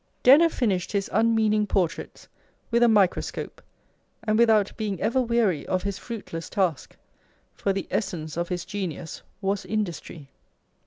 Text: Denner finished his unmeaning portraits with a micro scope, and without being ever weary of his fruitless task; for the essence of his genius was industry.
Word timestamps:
Denner 0.23 0.49
finished 0.49 0.93
his 0.93 1.11
unmeaning 1.13 1.67
portraits 1.67 2.27
with 2.71 2.81
a 2.81 2.87
micro 2.87 3.21
scope, 3.21 3.61
and 4.23 4.35
without 4.35 4.75
being 4.75 4.99
ever 4.99 5.21
weary 5.21 5.63
of 5.67 5.83
his 5.83 5.99
fruitless 5.99 6.49
task; 6.49 6.95
for 7.53 7.71
the 7.71 7.87
essence 7.91 8.35
of 8.35 8.49
his 8.49 8.65
genius 8.65 9.21
was 9.41 9.63
industry. 9.63 10.31